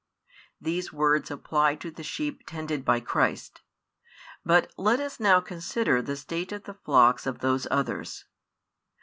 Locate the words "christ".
3.01-3.61